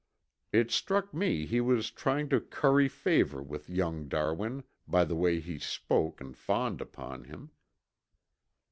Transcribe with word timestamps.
It 0.51 0.71
struck 0.71 1.13
me 1.13 1.45
he 1.45 1.61
was 1.61 1.91
trying 1.91 2.27
to 2.29 2.41
curry 2.41 2.87
favor 2.89 3.39
with 3.43 3.69
young 3.69 4.07
Darwin 4.07 4.63
by 4.87 5.05
the 5.05 5.15
way 5.15 5.39
he 5.39 5.59
spoke 5.59 6.19
and 6.19 6.35
fawned 6.35 6.81
upon 6.81 7.25
him. 7.25 7.51